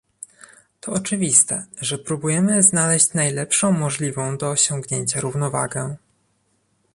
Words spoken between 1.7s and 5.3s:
że próbujemy znaleźć najlepszą możliwą do osiągnięcia